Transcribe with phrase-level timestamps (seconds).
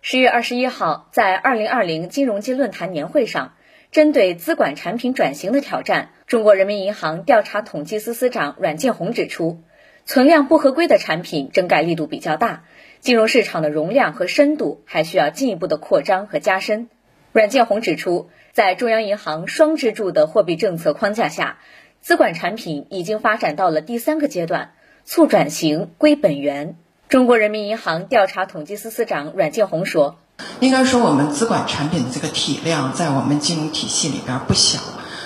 [0.00, 3.54] 十月二十一号，在二零二零金融界论坛年会上，
[3.90, 9.60] 针对资管产品转型的挑战，中国人民银行调查统计司司长阮建宏指出，
[10.04, 12.64] 存量不合规的产品整改力度比较大，
[13.00, 16.88] 金融市场的容量和深度还需要进一步的扩张和加深。
[17.32, 21.58] 阮建宏指出，在中央银行双支柱的货币政策框架下，
[22.00, 24.70] 资管产品已经发展到了第三个阶段，
[25.04, 26.76] 促转型归本源。
[27.08, 30.16] 中国人民银行调查统计司司长阮建宏说
[30.60, 34.78] ：“应该说，我们资管产品的这个体量在我们金融体系里边不小，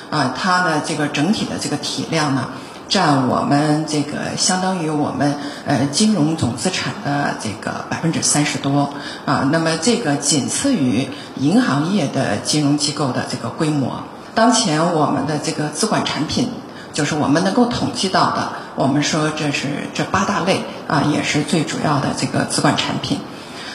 [0.08, 2.50] 啊，它的这个整体的这个体量呢，
[2.88, 5.34] 占我们这个相当于我们
[5.66, 8.94] 呃金融总资产的这个百分之三十多，
[9.26, 14.04] 啊，那么这个仅次于银行业的金融机构的这个规模。
[14.36, 16.48] 当前我们的这个资管产品。”
[16.92, 23.20] 就是我们能够统计到的，我们说这是这八大类啊，也是最主要的这个资管产品。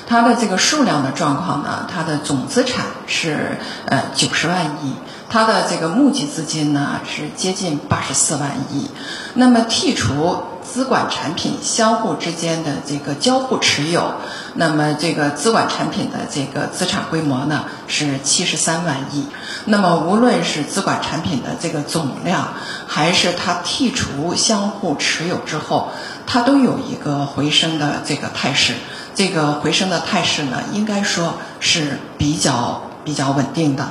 [0.07, 4.93] 它的这个数量的状况呢，它的总资产是呃九十万亿，
[5.29, 8.89] 它的这个募集资金呢是接近八十四万亿。
[9.33, 10.43] 那么剔除。
[10.67, 14.15] 资管产品相互之间的这个交互持有，
[14.53, 19.25] 那么这个资管产品的这个资产规模呢是七十三万亿。
[19.65, 22.53] 那么无论是资管产品的这个总量，
[22.85, 25.89] 还是它剔除相互持有之后，
[26.27, 28.73] 它都有一个回升的这个态势。
[29.15, 33.87] 这个回升的态势呢，应该说是比较比较稳定的。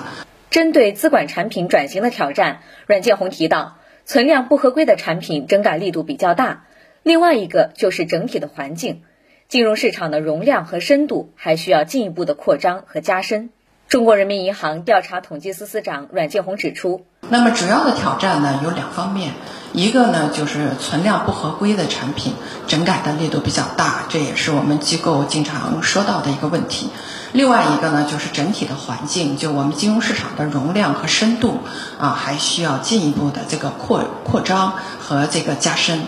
[0.51, 3.79] 针对资管产品转型的挑战，阮建宏提到。
[4.09, 6.66] 存量不合规的产品整改力度比较大，
[7.07, 9.03] 另外一个就是整体的环境，
[9.49, 13.51] 金融市场的容量和深度还需要进一步的扩张和加深。
[13.89, 19.35] 中国人民银行调查统计司司长阮建宏指出，那么主要的挑战呢有两方面，
[19.73, 22.35] 一个呢就是存量不合规的产品
[22.67, 26.91] 整改的力度比较大，这也是我们机构经常说到的一个问题。
[27.33, 31.61] 另外一个呢，就是整体的环境，就我们金融市场的容量和深度
[32.01, 36.01] 啊，还需要进一步的这个扩扩张和这个加深。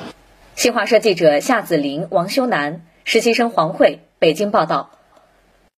[0.59, 4.91] 新华社记者夏子林、王修南，实习生黄慧，北京报道。